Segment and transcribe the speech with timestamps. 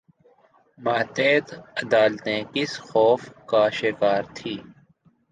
[0.79, 1.47] ماتحت
[1.77, 4.59] عدالتیں کس خوف کا شکار تھیں؟